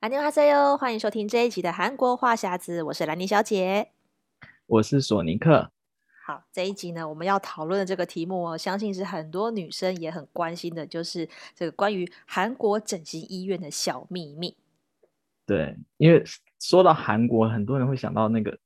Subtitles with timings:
[0.00, 3.92] 안녕하세요，欢迎收听这一集的韩国话匣子，我是兰妮小姐，
[4.66, 5.70] 我是索尼克。
[6.26, 14.56] 好，这一集呢，我们要讨论的这个题目哦，相信是很多女生也很关心的，就是这个关于韩国整形医院的小秘密。
[15.46, 16.24] 对，因为
[16.58, 18.58] 说到韩国，很多人会想到那个。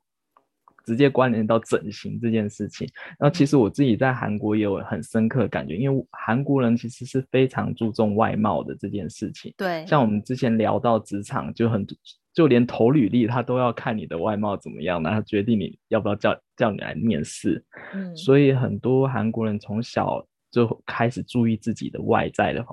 [0.86, 2.88] 直接关联到整形这件事情，
[3.20, 9.54] 那其实我自己在韩国也有很深刻的感觉，因为韩国人其实是非常注重外貌的这件事情。
[9.57, 11.86] 对，像我们之前聊到职场，就很
[12.33, 17.63] 就连投履历他都要看你的外貌怎么样，然后决定你要不要叫叫你来面试。
[17.93, 22.66] 嗯，所以很多韩国人从小就开始注意自己的外在的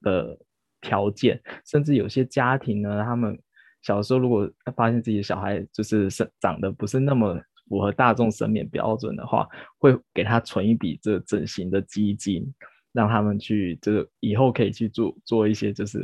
[0.00, 0.38] 的
[0.80, 3.38] 条件，甚至有些家庭呢，他们。
[3.84, 7.36] 小时候，如果发现自己的小孩就是生长得不是那么
[7.72, 12.44] 符合大众审美标准的话，会给他存一笔这整形的基金，
[12.92, 16.02] 让他们去这个以后可以去做做一些就是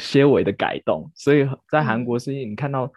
[0.00, 1.10] 些微的改动。
[1.14, 2.90] 所以在韩国，是你看到，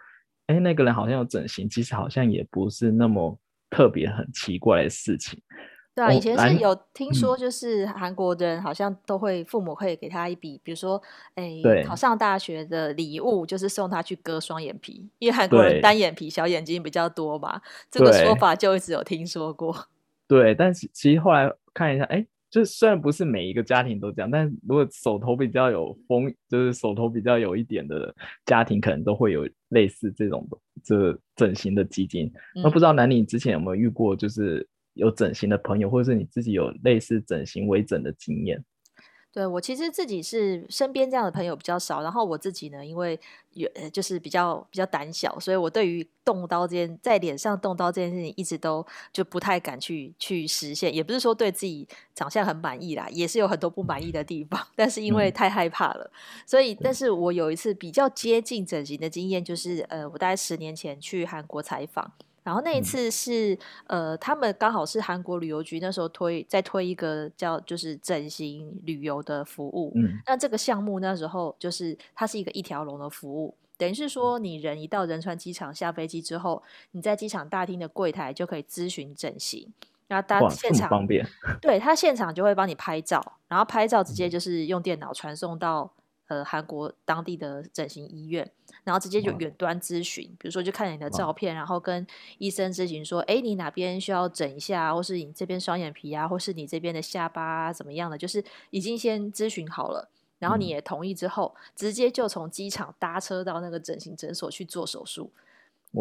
[0.46, 5.38] 哎、嗯，那个人好像有整形，其实好像也不是那么特别很奇怪的事情。
[5.96, 11.02] 对啊，以前是有听说，就是韩国的人好像都会父母会给他一笔，比如说，
[11.36, 19.74] 哎，考上大学的礼物就是送他去割双眼皮，因为韩国人单眼皮小眼睛比较多嘛，这个说法就一直有听说过。
[20.28, 30.46] 对，但是其实后来看一下，哎，就虽然不是每一个家庭都这样，但如果手头比较有风，就是手头比较有一点的家庭，可能都会有类似这种
[30.84, 32.30] 这整形的基金。
[32.54, 34.68] 那、嗯、不知道南宁之前有没有遇过，就是。
[34.96, 38.64] 有整形的朋友，或者是你自己有类似整形微整的经验？
[39.32, 43.20] 对，我其实自己是身边这样的朋友比较少，然后我自己呢，因为
[43.52, 50.94] 有就是比较比较胆小，所以我对于动刀这件在脸上动刀这件事情，一直都就不太敢去去实现。
[50.94, 62.10] 也不是说对自己长相很满意啦，也是有很多不满意的地方， 但是因为太害怕了，嗯、所以但是我有一次比较接近整形的经验，就是呃，我大概十年前去韩国采访。
[62.46, 63.54] 然后那一次是、
[63.88, 69.90] 嗯、呃，他们刚好是韩国旅游局那时候推在推一个叫就是整形旅游的服务。
[69.96, 76.62] 嗯，那这个项目那时候就是它是一个一条龙的服务，等于是说你人一到仁川机场下飞机之后，
[76.92, 79.72] 你在机场大厅的柜台就可以咨询整形。
[80.06, 81.26] 然后当现场方便，
[81.60, 85.90] 对他现场就会帮你拍照，然后拍照直接就是用电脑传送到。
[86.28, 88.50] 呃，韩国当地的整形医院，
[88.82, 92.04] 然后直接就远端咨询，比如说就看你的照片，然后跟
[92.38, 100.08] 医生咨询说，哎，你哪边需要整一下，或是你这边双眼皮啊，或是你这边的下巴啊，怎么样的，就是已经先咨询好了，
[100.40, 105.30] 然后你也同意之后，嗯、直接就从机场搭车到那个整形诊所去做手术，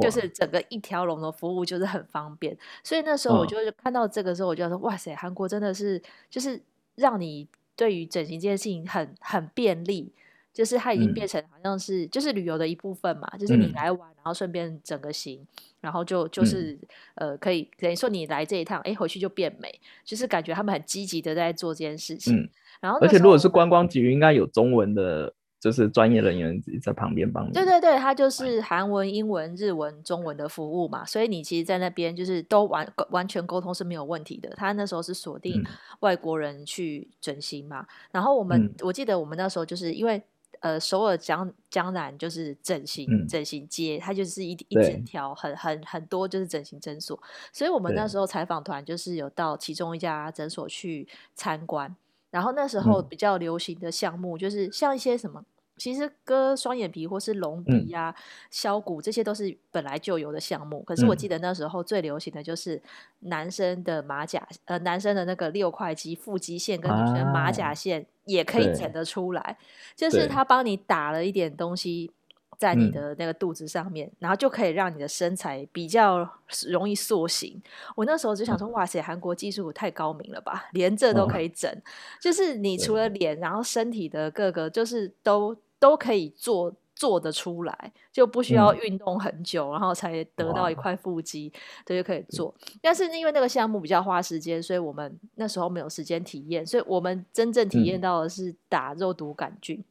[0.02, 2.58] 就是整个一条龙的服务，就是很方便。
[2.84, 6.59] 所以那时候我就看到这个时候，我就说，哇塞，韩国真的是就是
[6.96, 7.47] 让你。
[7.75, 10.12] 对于整形这件事情很很便利，
[10.53, 15.47] 就是它已经变成好像是、嗯、就是旅游的一部分嘛，就是你来玩，然后顺便整个形，嗯、
[15.81, 16.74] 然后就就是、
[17.16, 22.35] 嗯、呃可以等于说你来这一趟，哎回去就变美，就是感觉他们很积极的在做这件事情。
[22.35, 22.50] 嗯、
[22.81, 25.34] 然后而且如果是观光局，应该有中文的。
[25.66, 27.52] 就是专业人员自己在旁边帮你。
[27.52, 34.48] 对对对，他就是韩文、英文、日文、中文的服务嘛，所以你其实，在那边就是都完完全沟通是没有问题的。
[34.56, 35.66] 他那时候是锁定
[36.02, 40.22] 外国人去整形嘛，嗯、然后我们、嗯、我记得我们那时候就是因为
[40.59, 47.20] 呃首尔江江南就是整形、嗯、整形街，它就是一一整条很很很多就是整形诊所，
[47.52, 51.96] 所以我们那时候采访团就是有到其中一家诊所去参观，
[52.30, 55.44] 然后那时候比较流行的项目就是像一些什么。
[55.78, 58.16] 其实割双眼皮或是隆鼻呀、啊、
[58.50, 60.81] 削、嗯、骨这些都是本来就有的项目。
[60.84, 62.81] 可是我记得那时候最流行的就是
[63.19, 69.58] 男生的马甲，呃，男生的那个六块肌腹肌线跟女生马甲线也可以整得出来，啊、
[69.96, 72.09] 就是他帮你打了一点东西
[72.58, 76.25] 在你的那个肚子上面，嗯、然后就可以让你的身材比较
[76.69, 77.62] 容易塑形。
[77.97, 81.81] 我那时候就想说，嗯、哇塞，韩国技术太高明了吧，连这都可以整，哦、
[82.22, 85.53] 就是你除了脸，然后身体的各个就是都。
[85.80, 91.52] 都可以做做得出来，就不需要运动很久，嗯、然后才得到一块腹肌，
[91.85, 92.55] 这就可以做。
[92.82, 99.84] 但是因为那个项目比较花时间，所以我们那时候没有时间体验，所以我们真正体验到的是打肉毒杆菌。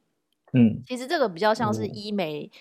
[0.55, 2.59] 嗯，其实这个比较像是医美，嗯、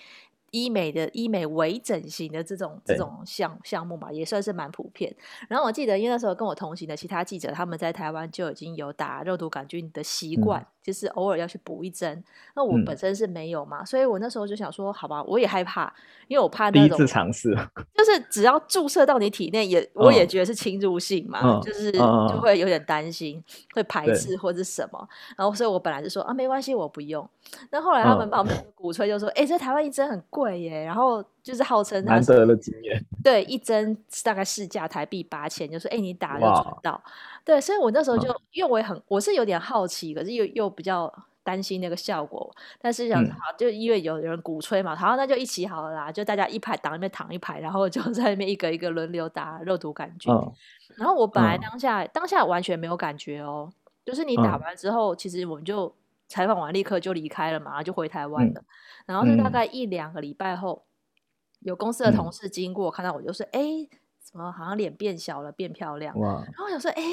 [0.54, 5.14] 医美的医美微整形的这种这种项项目嘛，也算是蛮普遍。
[5.50, 12.24] 然后我记得，因为那时候跟我同行的其他记者，他们在台湾就已经有打肉毒杆菌的习惯，嗯、就是偶尔要去补一针。
[12.56, 15.92] 那我本身是没有嘛，嗯、所以我那时候就想说，好吧，我也害怕，
[16.28, 17.50] 因为我怕那种第一次尝试，
[17.98, 25.10] 就是只要注射到你体内，也我也觉得是侵入性嘛，嗯、就是就会有点担心，嗯、会排斥或者什么。
[25.36, 27.28] 然后，所以我本来就说啊，没关系，我不用。
[27.72, 30.43] 那后来他们把我们鼓吹，就说，哎、嗯，这台湾一针很贵。
[30.44, 37.04] 对耶，然后就是号称难得的经验， 对，一针大概市价台币八千，就说哎，你打了就赚到，哇
[37.46, 41.10] 对，所以我那时候就，嗯、因为我也很，我是有点好奇，可是又又比较
[41.44, 50.52] 担心那个效果，但是想好，就因为有人鼓吹嘛，好，那就一起好了啦，就大家一排挡那边躺一排，然后就 在那边一个一个轮流打肉毒杆菌，嗯、
[50.98, 53.72] 然后我本来当下、嗯、当下完全没有感觉哦，
[54.04, 55.96] 就是你打完之后，嗯、其实我们就。
[56.34, 58.60] 采访完立刻就离开了嘛，然后就回台湾了。
[58.60, 58.66] 嗯、
[59.06, 60.84] 然后是大概一两个礼拜后，
[61.60, 63.90] 嗯、有公司的同事经过，看到我就说：“哎、嗯，
[64.20, 67.04] 怎么好像脸变小了，变漂亮？”然后我想说：“哎，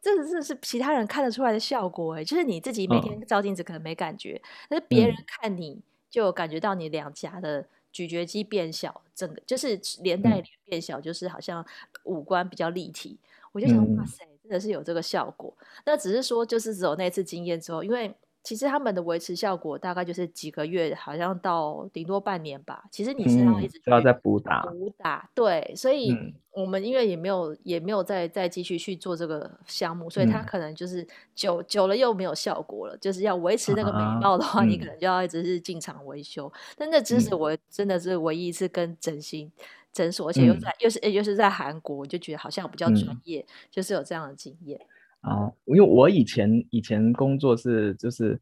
[0.00, 11.62] 这个是是其他人看得出来的效果哎，就是你自己每天照镜子可能没感觉，嗯、但是别人看你就感觉到你两颊的咀嚼肌变小，整个就是连带脸变小，就是好像
[12.04, 13.18] 五官比较立体。
[13.20, 15.54] 嗯、我就想，哇塞，真的是有这个效果。
[15.84, 18.16] 那只是说，就是只有那次经验之后，因为。
[18.42, 22.84] 其实他们的维持效果大概就是几个月，好像到顶多半年吧。
[22.90, 26.16] 其实你是要一直要再补打，补打对，所以
[26.52, 32.96] 我们因为也没有也没有再再继续去做这个项目，所以它可能就是久久了又没有效果了。
[32.96, 36.50] 就是要维持那个美貌的话，你可能就要一直是进场维修。
[36.76, 39.52] 但那只是我真的是唯一一次跟整形
[39.92, 44.80] 诊所，而且又在又是又是在韩国，就觉得好像比较专业，就是有这样的经验。
[45.20, 48.40] 啊，因为我以前以前工作是就是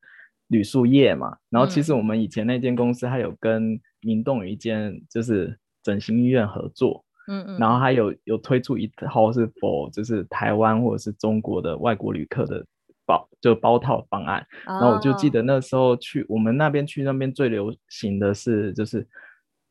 [0.49, 7.79] 铝塑业嘛，然后其实我们以前那间公司还有跟明洞有一间就是整形医院合作，嗯嗯，然后。
[7.79, 12.65] 还有有推出一套是 for 就是台湾或者是中国的外国旅客的
[13.05, 19.07] 包就包套方案，然后我就记得那时候去我们那边去那边最流行的是就是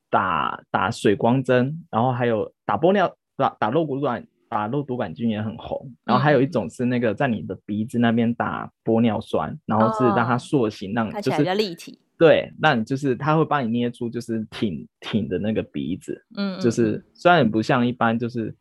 [0.09, 4.25] 打打水光针，然后还有打玻尿打打肉毒杆。
[4.49, 11.99] 打肉毒杆菌也很红，然后还有一种是那个在你的鼻子那边打玻尿酸，嗯、然后是让它塑形，让就是看起来比较立体。
[12.17, 18.55] 对，那你就是它会帮你捏出就是挺挺的那个鼻子，嗯，就是虽然不像一般就是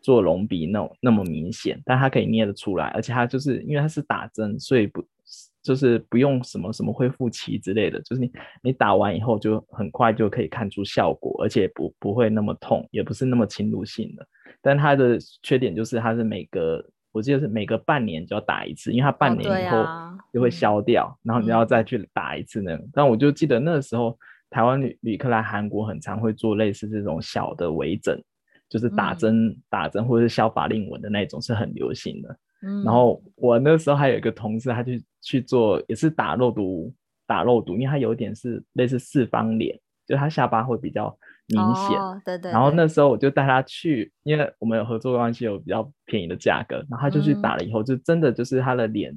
[0.00, 5.04] 做隆鼻那种那么明显，但它可以捏得出来，而且它就是因为它是打针，所以不
[5.62, 8.30] 就是不用什么什么恢复期之类的，就是你
[8.62, 14.26] 你打完以后就很快就可以看出效果，而且不不会那么痛，也不是那么侵入性的。
[14.64, 16.82] 但它的缺点就是它是每隔，
[17.12, 19.84] 我记得是每隔半年就要打一次，因为它半年以后
[20.32, 22.82] 就会消掉，哦啊、然后你要再去打一次那种。
[22.86, 24.18] 嗯、但我就记得那个时候，
[24.48, 28.18] 台湾旅旅客来韩国很常会做类似这种小的微整，
[28.70, 32.38] 就是打针、嗯、打针或者是消法令纹的那种是很流行的。
[32.62, 36.90] 嗯、然后我那时候还有一个同事，他就去做也是打肉毒，
[37.26, 41.14] 打肉毒，因为他有点是类似四方脸，就他下巴会比较。
[41.48, 42.52] 明显，哦、对，对对。
[42.52, 46.76] 然后那时候我就带他去，因为我们有合作关系，有比较便宜的价格。
[46.88, 49.14] 然后他就去打了以后，嗯、就真的就是他的脸，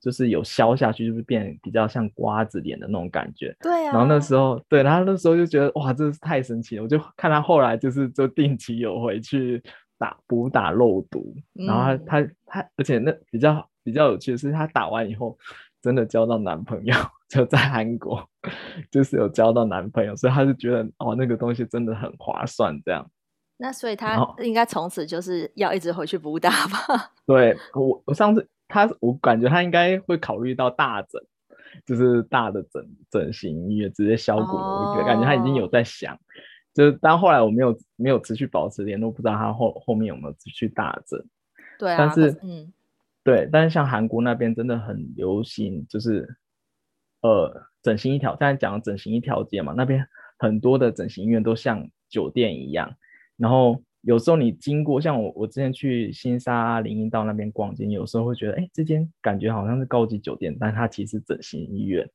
[0.00, 3.56] 就是有消下去，就是变比较像瓜子脸的那种感觉。
[3.60, 3.92] 对啊。
[3.92, 6.82] 然后那时候，对，他那时候就觉得哇，真是太神奇了。
[6.82, 9.62] 我就看他后来就是就定期有回去
[9.98, 15.36] 打补打肉毒，然后他、嗯、他他，而且那比较比较有趣的是，他打完以后
[15.84, 16.94] 真的交到男朋友。
[17.28, 18.26] 就在韩国，
[18.90, 23.10] 就是有交到男朋友，所以他就觉得哦，那个东西真的很划算，这样。
[23.56, 27.10] 那所以他应该从此就是要一直回去补打吧？
[27.26, 31.20] 对，我，我上次他，我感觉他应该会考虑到大整，
[31.84, 36.16] 就是大的整整形医院直接削骨的，我感觉他已经有在想。
[36.72, 41.20] 就是但后来我没有没有持续保持联络，不知道他后后面有没有去大整。
[41.80, 42.72] 对啊，但是嗯，
[43.24, 46.36] 对，但是像韩国那边真的很流行，就是。
[47.22, 47.50] 呃，
[47.82, 50.06] 整形一条，刚才讲整形一条街嘛，那边
[50.38, 52.94] 很多的整形医院都像酒店一样。
[53.38, 62.06] 然后有时候你经过，像我，我之前去新沙林荫道那边逛街，有时候会觉得，哎，这间感觉好像是高级酒店，但它其实整形医院。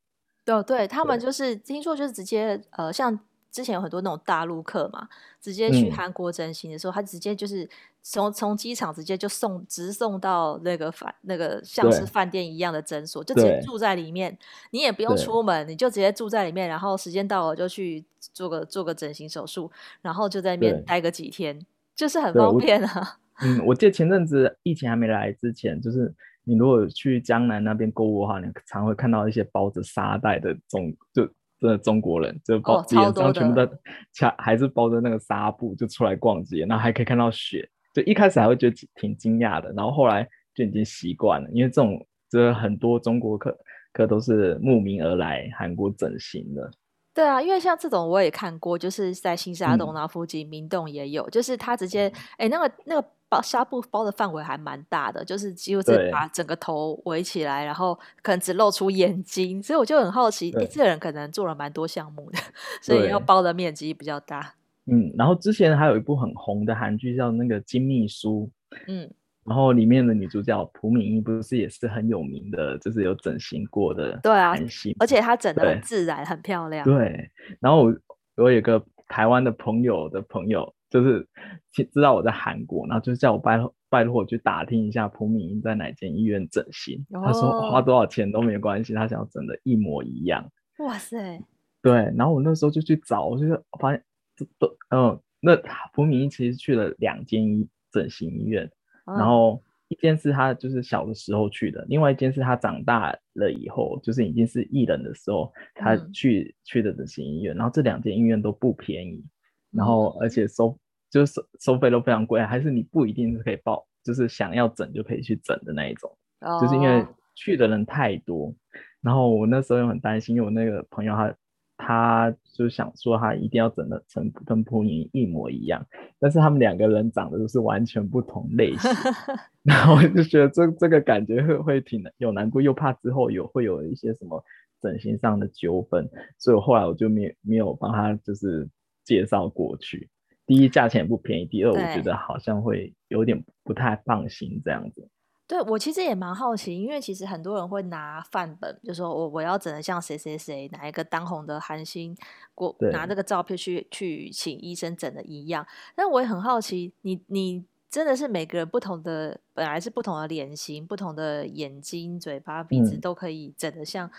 [0.44, 3.18] 对对，他们就是对听说就是直接呃，像。
[3.50, 5.08] 之前有很多那种大陆客嘛，
[5.40, 7.68] 直接去韩国整形的时候，嗯、他直接就是
[8.00, 14.38] 从从机场直接就送直送到那个饭那个像是饭店一样的诊所，就直接住在里面，
[14.70, 21.58] 你也不用出门，你就直接住在里面，然后时间到了就去做个做个整形手术，然后就在那边待个几天，
[21.96, 23.18] 就是很方便啊。
[23.42, 26.14] 嗯，我记得前阵子疫情还没来之前，就是
[26.44, 31.28] 你如果去江南那边购物的话，你常会看到一些包着沙袋的这种就。
[31.60, 33.70] 真的中国人，就包脸上全部都
[34.18, 43.56] 还还是包着那个纱布就出来逛街，然后还可以看到雪，就一开始还会觉得挺惊讶的，然后后来就已经习惯了，因为这种就是很多中国客
[43.92, 46.70] 客都是慕名而来韩国整形的。
[47.12, 62.38] 对啊，因为像这种我也看过，就是在新沙洞那附近，明洞也有，就是他直接哎那个那个包纱布包的范围还蛮大的，就是几乎是把整个头围起来，然后可能只露出眼睛，所以我就很好奇，哎，这个人可能做了蛮多项目的，
[62.82, 64.54] 所以要包的面积比较大。
[64.86, 68.50] 嗯，然后之前还有一部很红的韩剧叫那个《金秘书》，
[68.88, 69.10] 嗯。
[69.46, 74.54] 然后里面的女主角朴敏英不是也是很有名的，就是有整形过的，对啊，
[74.98, 76.84] 而且她整的很自然，很漂亮。
[76.84, 77.94] 对，然后我
[78.36, 81.26] 我有个台湾的朋友的朋友，就是
[81.72, 87.06] 知道我在韩国，然后就叫我拜拜托我去打听一下朴敏英在哪间医院整形。
[87.10, 90.46] 哦、他说花多少钱都没关系，他想要整的一模一样。
[90.80, 91.40] 哇塞！
[91.82, 93.46] 对，然后我那时候就去找，我就
[93.78, 94.02] 发现
[94.36, 95.56] 这都嗯，那
[95.92, 98.70] 朴敏英其实去了两间医整形医院。
[99.06, 107.56] 然后一间是他就是小的时候去的，另外一间是他长大了以后，就是已经是艺人的时候，他去、嗯、去的整形医院。
[107.56, 109.24] 然后这两间医院都不便宜，
[109.72, 110.78] 然后而且收
[111.10, 118.54] 就是收收费都非常贵，还是你不一定是可以报，就是想要整就可以去整的那一种，哦、就是因为去的人太多。
[119.02, 121.34] 然后我那时候又很担心，因为我那个朋友他。
[121.82, 125.82] 他就想说，他一定要整的成跟普宁一模一样，
[126.18, 128.90] 但是他们两个人长得都是完全不同类型，
[129.64, 134.44] 然后我就觉得这这个感觉会会挺有难过，又怕之后有会有一些什么
[134.82, 138.68] 整形上的纠纷，所以我后来我就没没有帮他就是
[139.02, 140.10] 介绍过去。
[140.50, 145.08] 第一，价钱也不便宜；第二，我觉得好像会有点不太放心这样子。
[145.46, 152.16] 对，我其实也蛮好奇，因为其实很多人会拿范本，就说我我要整的像谁谁谁哪一个当红的韩星，
[152.52, 155.64] 过拿这个照片去去请医生整的一样。
[155.94, 164.10] 但我也很好奇，你你真的是每个人不同的，本来是不同的脸型、不同的眼睛、嘴巴、鼻子都可以整的像。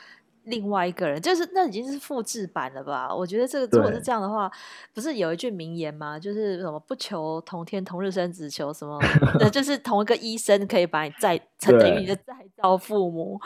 [0.45, 3.13] 另外一个人，就是那已经是复制版了吧？
[3.13, 4.51] 我觉得这个如果是这样的话，
[4.93, 6.17] 不是有一句名言吗？
[6.17, 9.00] 就是什么不求同天同日生，只求什么？
[9.51, 13.39] 就是同一个医生可以把你再成等于你的再造父母。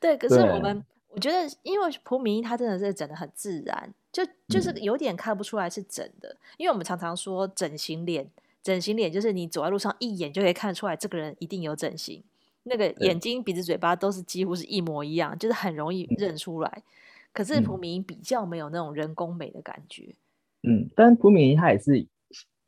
[0.00, 6.28] 对，可是我们我觉得，因为朴敏英他真的是整的很自然，就就是有点看不出来是整的。
[6.28, 8.28] 嗯、因为我们常常说整形脸，
[8.62, 12.22] 整形脸就是你走在路上一眼就可以看出来这个人一定有整形。
[12.64, 16.82] 那个眼睛、鼻子、嘴巴都是几乎是一模一样，就是很容易认出来。
[17.32, 20.14] 可是朴敏英比较没有那种人工美的感觉。
[20.62, 22.06] 嗯，但是朴敏英她也是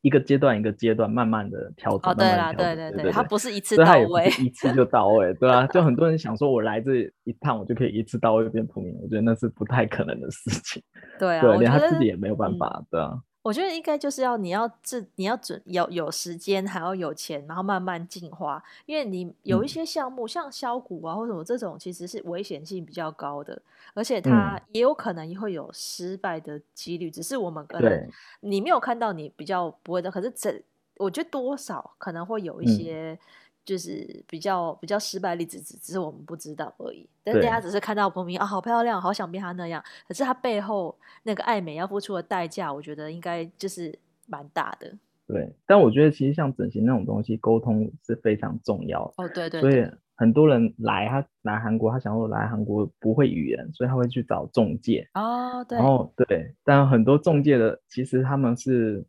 [0.00, 2.10] 一个阶段一个阶段慢慢的调整。
[2.10, 10.82] 哦，对啦，对对对，他不是一次到位，一次就到位， 对啊，就很多人想说，我来这一趟，我就可以一次到位变朴敏，我觉得那是不太可能的事情。
[11.18, 13.20] 对啊，对，连他自己也没有办法，嗯、对啊。
[13.42, 18.62] 我觉得应该就是要你要自你要准有有时间还要有钱，然后慢慢进化。
[18.86, 23.60] 因为你有一些项目，嗯、像削骨啊或什么这种，其实是危险性比较高的，
[23.94, 27.10] 而且它也有可能会有失败的几率。
[27.10, 28.08] 嗯、只是我们可能
[28.40, 30.10] 你没有看到，你比较不会的。
[30.10, 30.62] 可是这
[30.98, 33.12] 我觉得多少可能会有一些。
[33.12, 33.18] 嗯
[33.64, 37.08] 就是比较比较失败例子，只只是我们不知道而已。
[37.22, 39.82] 但大家只是看到彭明啊，好漂亮，好想变她那样。
[40.08, 44.92] 可是她背后那个爱美要付出的代价，我觉得应该就是蛮大的。
[45.28, 49.24] 对，但我觉得其实像整形那种东西，沟通是非常重要的。
[49.24, 49.60] 哦，对，对对。
[49.60, 55.08] 所以很多人来他来韩国，他想说来韩国不会语言，所以他会去找中介。
[55.14, 55.78] 哦，对。
[55.78, 59.02] 然后对，但很多中介的其实他们是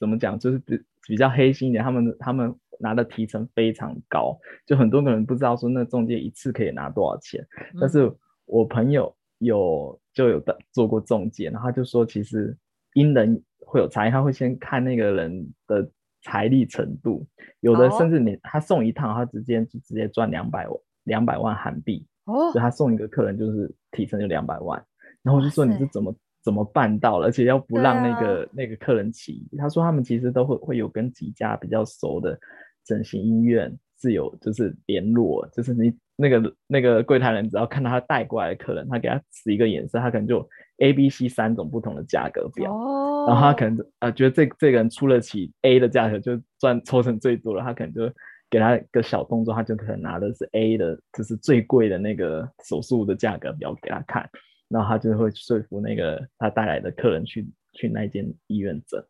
[0.00, 0.58] 怎么讲，就是
[1.06, 2.54] 比比较黑心一点，他们他们。
[2.80, 7.40] 拿的提成非常高，就很多个人不知道说那中介一次可以拿多少钱。
[7.72, 8.12] 嗯、但是
[8.46, 12.54] 我朋友有就有的做过中介，然后他就说其实
[12.94, 15.88] 因人会有差异，他会先看那个人的
[16.22, 17.24] 财力程度，
[17.60, 24.84] 有的甚至你他送一趟，他直接就直接赚两百万两百万韩币，哦，就他送一个客人就是提成就两百万，
[25.22, 26.12] 然后我就说你是怎么？
[26.44, 27.26] 怎么办到了？
[27.26, 29.56] 而且要不让那个、啊、那个客人起疑。
[29.56, 32.38] 他说他们其实都会会有跟几家比较熟的
[32.84, 40.46] 整形医院是有就是联络，就是你那个那个柜台人只要看到他带过来的客人，他给他使一个眼色，他可能就
[40.78, 48.12] A、B、C 三种不同的价格表，哦、然后他可能啊、呃、觉得这这个人出得起 A 的价格就赚抽成最多了，他可能就
[48.50, 54.28] 给他一个小动作，他就可能拿的是 A 的，就是最贵的那个手术的价格表给他看。
[54.68, 59.02] 然后他就会说服那个他带来的客人去去那间医院整。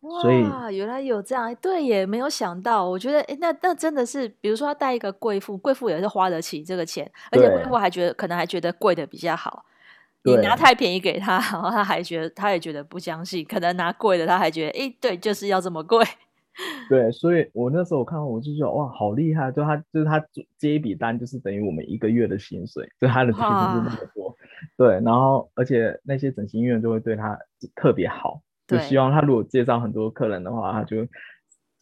[0.00, 2.88] 哇，所以原来有这样，对耶，没有想到。
[2.88, 9.64] 我觉得，哎，那那真的是，比如说他带一个贵妇，贵妇也是花得起这个钱，而且贵妇还觉得可能还觉得贵的比较好。
[10.22, 16.04] 你拿太便宜给他，然后他还觉得他也觉得不相信，可能拿贵的他还觉得，哎，对，就是要这么贵。
[16.88, 19.50] 对，所以我那时候我看到我就觉得哇，好厉害！
[19.52, 20.18] 就他就是他
[20.56, 24.36] 接一笔单，就是等于我们一个月的薪水，就他的提成是那么多。
[24.76, 27.38] 对，然后而且那些整形医院就会对他
[27.74, 31.06] 特别好，就希望他如果介绍很多客人的话，他就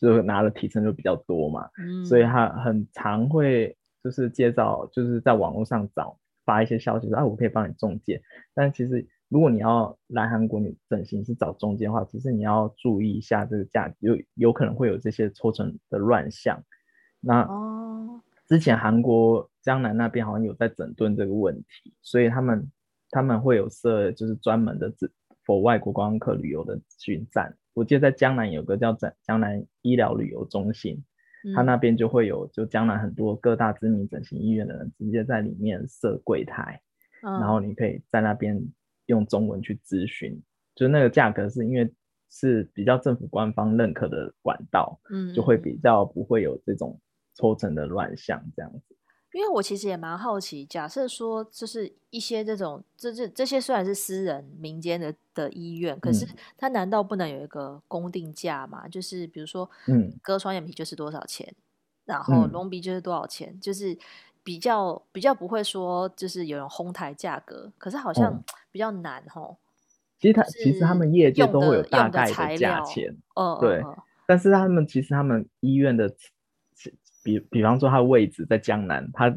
[0.01, 1.69] 就拿的提成就比较多嘛。
[1.79, 8.21] 嗯，所以他很常会就是介绍，就是在网络上找发一些消息说啊，我可以帮你中介，
[8.55, 9.07] 但其实。
[9.29, 16.63] 如果你要来韩国你整形是找中介的话，其实你要注意一下这个价，有有可能会有这些抽成的乱象。
[17.19, 17.45] 那
[18.47, 22.71] 之前韩国江南那边好像有在整顿这个问题，所以他们
[23.11, 25.13] 他们会有设就是专门的只
[25.45, 27.55] for 外国观光客旅游的咨询站。
[27.75, 31.05] 我记得在江南有个叫江江南医疗旅游中心，
[31.55, 36.81] 他那边就会有就江南很多各大知名整形医院的人直接在里面设柜台，
[37.21, 38.67] 然后你可以在那边。
[39.07, 40.43] 用中文去咨询，
[40.75, 41.89] 就是那个价格是因为
[42.29, 47.01] 是比较政府官方认可的管道，嗯，就会比较不会有这种
[47.37, 48.97] 抽成的乱象这样子。
[49.37, 56.27] 因为我其实也蛮好奇，假设说就是一些这种这这这些虽然是私人民间的的医院，可是
[56.57, 58.89] 它难道不能有一个公定价吗？
[58.89, 61.55] 就是比如说，嗯，割双眼皮就是多少钱，
[62.05, 63.99] 然后隆鼻就是多少钱，嗯、就是。
[64.47, 69.57] 比较比较不会说，就是有人哄抬价格，可是好像比较难吼。
[70.21, 73.83] 其实他其实他们业界都会有大概的价钱，嗯，对。
[74.25, 76.15] 但是他们其实他们医院的，
[77.27, 79.37] 比比方说他的位置在江南，他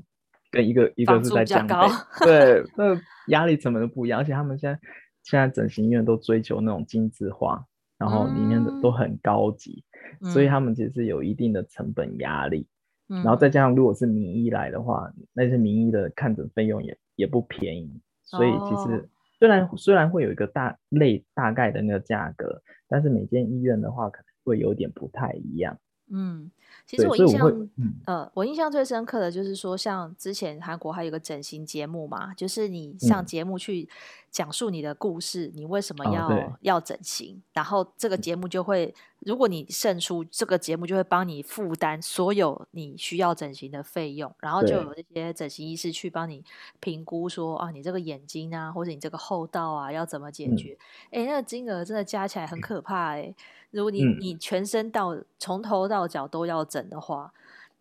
[0.51, 1.75] 跟一个一个是在江北，
[2.23, 2.95] 对，那
[3.29, 4.19] 压力成本都不一样。
[4.19, 4.79] 而且他们现在
[5.23, 7.65] 现在整形医院都追求那种精致化，
[7.97, 9.83] 然后里面的都很高级，
[10.31, 12.67] 所以他们其实有一定的成本压力。
[13.07, 25.75] 然后再加上，如果是名医来的话，那些名医的看诊费用也也不便宜，所以其实虽然虽然会有一个大类大概的那个价格，但是每间医院的话可能会有点不太一样。
[26.09, 26.51] 嗯。
[26.85, 27.67] 其实我印象，我
[28.05, 33.87] 呃，我印象最深刻的就是说，像之前韩国还有一个整形节目嘛，就是你上节目去
[34.31, 46.43] 讲述你的故事，嗯、你为什么要、哦、要整形，然后这个节目就会，如果你胜出，这个节目就会帮你负担所有你需要整形的费用，然后就有这些整形医师去帮你
[46.79, 50.77] 评估说，啊，你这个眼睛啊，或者你这个后道啊，要怎么解决？
[51.11, 53.33] 哎、嗯，那个金额真的加起来很可怕哎。
[53.71, 57.31] 如果你你全身到从头到脚都要整的话，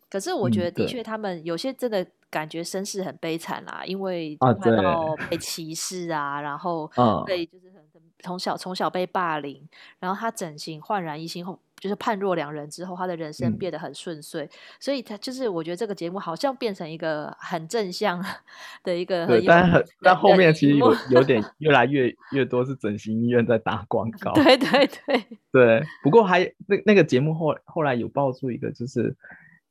[0.07, 6.89] 可是我觉得的确他们有些真的感觉身世很悲惨啦，因为看到被歧视啊，然后
[7.25, 7.83] 被就是很
[8.19, 9.67] 从小从小被霸凌，
[9.99, 11.59] 然后他整形焕然一新后。
[11.79, 14.49] 就是判若两人之后，他的人生变得很顺遂，嗯，
[14.81, 18.21] 所以他就是我觉得这个节目好像变成一个很正向
[18.83, 19.25] 的一个。
[19.25, 24.33] 对，但很但后面其实有有点 越来越越多是整形医院在打广 告。
[24.33, 29.15] 对对对对，不过还那那个节目后后来有爆出一个就是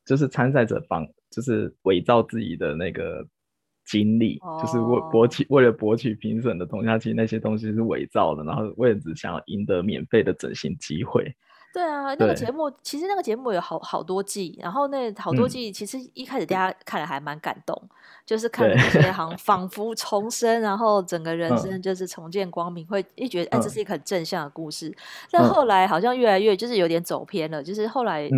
[0.08, 3.22] 就是参赛者仿就是伪造自己的那个
[3.84, 11.30] 经历，哦，就是为博取为了博取评审的同情，其实那些东西是伪造的，然后为了只想要赢得免费的整形机会。
[11.78, 17.88] 对啊，那个节目其实那个节目有好好多季，然后那好多季其实一开始大家看了还蛮感动，嗯、
[18.26, 24.88] 就是看了那些好像 仿佛重生，然后整个人生就是重见光明，嗯、会一觉得哎这是一个很正向的故事。
[24.88, 24.96] 嗯、
[25.30, 28.28] 但后来好像越来越就是有点走偏了，就是后来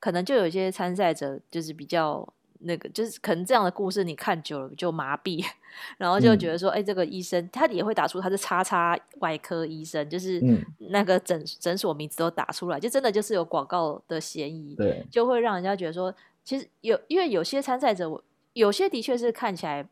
[0.00, 2.28] 可能就有一些参赛者就是比较。
[2.60, 5.44] 那个就是可能这样的故事，你看久了就麻痹，
[5.98, 10.42] 然后就觉得说，哎、嗯欸，这个医生他也会打出他是叉叉外科医生，就是
[10.90, 19.86] 那个诊诊所名字都打出来，就真的就是有广告的嫌疑，对，就会让人家觉得说，其实有因为有些参赛者，我有些的确是看起来。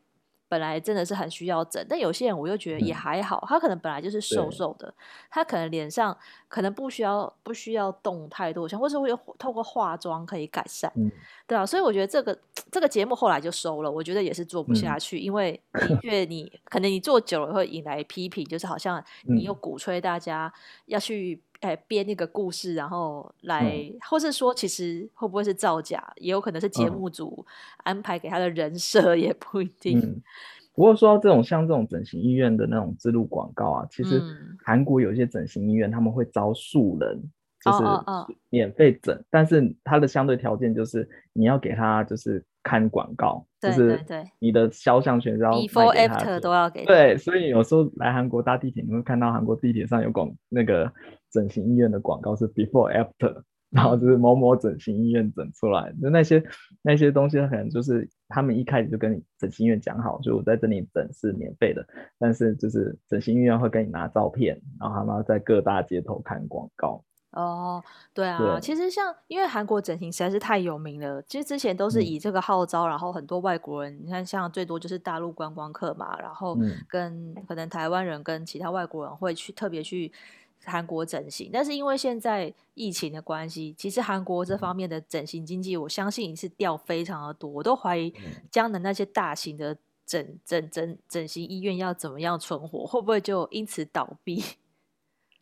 [0.49, 4.93] 本来真的是很需要整，但有些人我又觉得也还好，嗯、他可能本来就是瘦瘦的，
[5.29, 11.11] 他可能脸上可能不需要不需要动太多，像或是会有透过化妆可以改善，嗯、
[11.47, 12.37] 对啊，所以我觉得这个
[12.69, 20.53] 这个节目后来就收了，我觉得也是做不下去，嗯、因为的 确你可能你做久了会引来批评，就是好像你又鼓吹大家
[20.85, 21.41] 要去。
[21.61, 27.43] 哎，编那个故事，然后来，嗯、或是说，其实会不会是造假，也有可能是节目组
[27.77, 29.97] 安排给他的人设， 也不一定。
[29.99, 30.21] 嗯、
[30.75, 34.21] 不过说到这种像这种整形医院的那种植入广告啊，其实
[34.63, 37.31] 韩国有一些整形医院他们会招素人，嗯、
[37.63, 37.83] 就是
[38.49, 42.43] 免费整，但是它的相对条件就是你要给他就是。
[42.63, 43.97] 看广告，就是
[44.39, 46.83] 你的肖像权要 before after 都要给。
[46.83, 50.91] 对，所以有时候来韩国搭地铁，你会看到韩国地铁上有广那个
[51.31, 53.41] 整形医院的广告是 before after，
[53.71, 56.43] 然后就是某某整形医院整出来，就那些
[56.81, 61.87] 那些东西，可能就是他们一开始就跟你整形医院讲好，就我在这里整是免费的，
[62.19, 67.01] 但是就是整形医院会跟你拿照片，然后他们要在各大街头看广告。
[67.31, 80.11] 哦，对啊，对，其实像因为韩国整形实在是太有名了，其实之前都是以这个号召，嗯、然后很多外国人，你看像最多就是大陆观光客嘛，然后跟可能台湾人跟其他外国人会去特别去。
[80.65, 87.47] 韩国整形，但是因为现在疫情的关系，其实韩国这方面的整形经济，我相信是掉非常的多。
[87.49, 88.13] 我都怀疑
[88.49, 94.43] 将来那些大型的整整整整形医院要怎么样存活，会不会就因此倒闭？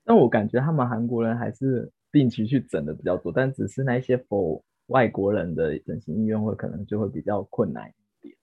[0.06, 8.38] 那我感觉他们韩国人还是定期去整的比较多，但只是那些否外国人的整形医院会可能就会比较困难一点。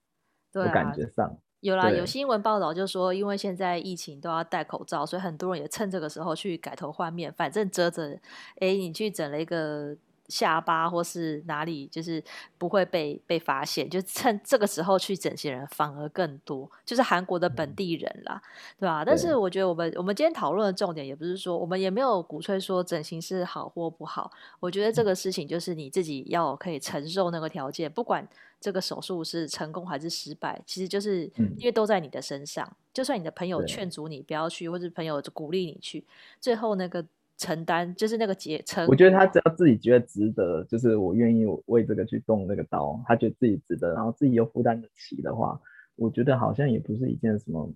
[0.51, 1.37] 对啊，我感觉上。
[1.61, 8.19] 有啦，有新闻报道就说，因为现在疫情都要戴口罩，所以很多人也趁这个时候去改头换面，反正遮着，
[8.59, 9.95] 哎，你去整了一个。
[10.33, 12.23] 下巴或是哪里，就是
[12.57, 18.41] 不会被被发现，就趁这个时候去整形人反而更多，就是韩国的本地人啦，
[18.79, 19.05] 对吧？
[19.05, 24.31] 但是我觉得我们我们今天讨论的重点也不是说，我们也没有鼓吹说整形是好或不好。
[24.59, 28.27] 我觉得这个事情就是你自己要可以承受那个条件，不管
[28.59, 31.25] 这个手术是成功还是失败，其实就是
[31.57, 32.67] 因为都在你的身上。
[32.91, 36.03] 就算你的朋友劝阻你不要去，或者朋友鼓励你去，
[36.41, 37.05] 最后那个。
[37.37, 45.59] 承担就是那个结成，我觉得他只要自己觉得值得，就是我愿意为这个去动那个刀，他觉得自己值得，然后自己又负担得起的话，
[45.95, 47.69] 我觉得好像也不是一件什么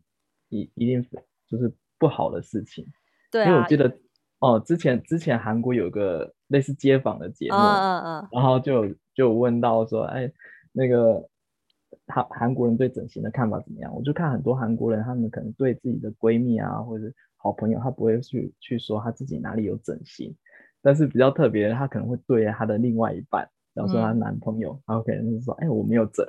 [0.49, 1.03] 一一定
[1.47, 2.85] 就是不好的事情。
[3.31, 3.91] 对、啊，因为我记得
[4.39, 10.31] 哦，之前之前韩国有个类似街访的节目，嗯嗯嗯，然后就就问到说，哎，
[10.71, 11.27] 那个
[12.05, 13.93] 韩韩国人对整形的看法怎么样？
[13.93, 17.11] 我就看很多韩国人，他们可能对自己的闺蜜啊，或者。
[17.37, 20.35] 好朋友，他不会去去说他自己哪里有整形，
[20.81, 26.25] 但是比较特别的，他可能会对他的另外一半，比方说他男朋友，然后可能就是说，哎，我没有整，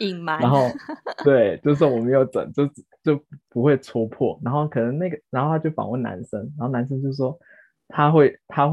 [0.00, 0.68] 隐瞒，然后
[1.24, 2.66] 对，就是说我没有整，就
[3.02, 7.38] 就不会戳破，然后可能那个，然后他就访问男生，然后男生就说
[7.88, 8.72] 他会，他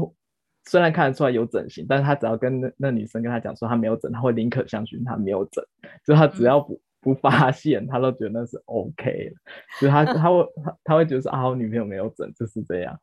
[0.66, 5.64] 虽然看得出来有整形，但是他只要跟那那女生跟他讲说他没有整，他会宁可相信他没有整，
[6.04, 6.74] 就他只要不。
[6.74, 9.36] 嗯不发现，他都觉得那是 OK 的，
[9.78, 12.98] 就他他会他他会觉得说啊，我女朋友没有整，就是这样，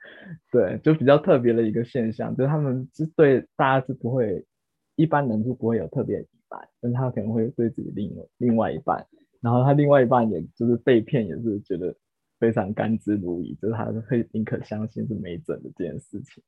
[0.51, 4.43] 对，就比较特别的一个现象，就是他们是对大家是不会，
[4.95, 9.05] 一般人是不会有特别的疑问，但是他可能会对自己另另外一半，
[9.39, 11.95] 然后他另外一半也就是被骗，也是觉得
[12.39, 16.43] 非常甘之如饴，就是他会宁可相信是没整的这件事情。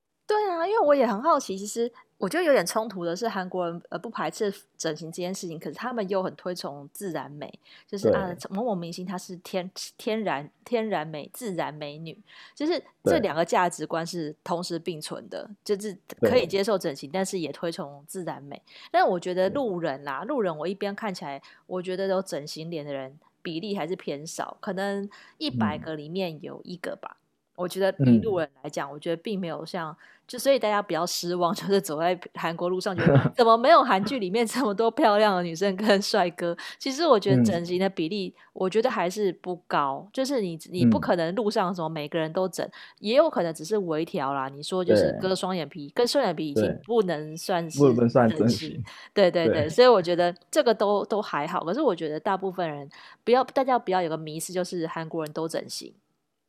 [0.54, 7.52] 对啊，因为我也很好奇，其实我觉得有点冲突的是，韩国人呃不排斥整形这件事情，可是他们又很推崇自然美，
[7.88, 12.18] 就是啊某某明星她是天天然天然美自然美女，
[12.54, 18.62] 就是这两个价值观是同时并存的，就是可以接受整形，但是也推崇自然美。
[18.92, 27.18] 但我觉得路人啦，路人我一边看起来，我觉得有整形脸的人比例还是偏少，可能一百个里面有一个吧。
[27.18, 27.23] 嗯
[27.56, 29.96] 我觉得以路人来讲，嗯，我觉得并没有像，
[30.28, 36.58] 就所以大家不要失望， 就是走在韩国路上，觉得 怎么没有韩剧里面这么多漂亮的女生跟帅哥？
[36.80, 40.08] 其实我觉得整形的比例，我觉得还是不高。
[40.12, 42.68] 就是你你不可能路上的时候每个人都整，
[43.00, 44.50] 也有可能只是微调啦。
[44.50, 48.84] 你说就是割双眼皮，割双眼皮已经不能算是不能算整形。
[49.14, 51.64] 对对对，对，所以我觉得这个都都还好。
[51.64, 52.90] 可是我觉得大部分人
[53.24, 55.94] 不要，大家不要有个迷思，就是韩国人都整形。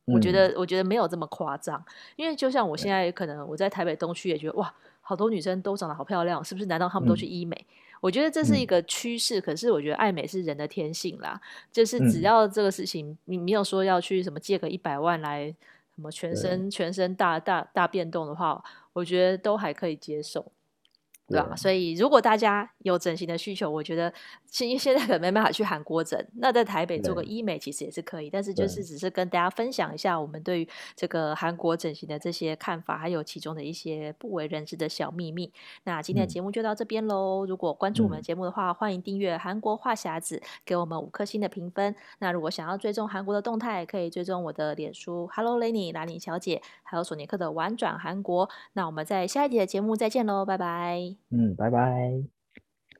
[0.05, 1.83] 我觉得，我觉得没有这么夸张，
[2.15, 6.67] 因为就像我现在可能我在台北东区也觉得哇，好多女生都长得好漂亮，是不是？
[6.67, 7.55] 难道她们都去医美？
[7.55, 11.39] 嗯、我觉得这是一个趋势，可是我觉得爱美是人的天性啦，
[11.71, 15.47] 就是只要这个事情你没有说要去什么借个一百万来
[15.95, 18.63] 什么全身全身大大大变动的话，
[18.93, 20.45] 我觉得都还可以接受。
[21.27, 24.13] 对啊，所以如果大家有整形的需求，我觉得
[24.45, 28.29] 其实现在可能没办法去韩国整，那在台北做个医美其实也是可以。
[28.29, 35.51] 但是就是只是跟大家分享一下我们对于这个韩国整形的这些看法，还有其中的一些不为人知的小秘密。
[35.85, 37.43] 那今天的节目就到这边喽。
[37.43, 41.95] 嗯、如果关注我们的节目的话，欢迎订阅韩国话匣子，给我们五颗星的评分。
[42.19, 48.47] 那如果想要追踪韩国的动态，可以追踪我的脸书 Hello Lenny 兰妮小姐，还有索尼克的玩转韩国。
[48.73, 51.14] 那我们在下一集的节目再见喽，拜拜。
[51.29, 52.34] 嗯，拜拜。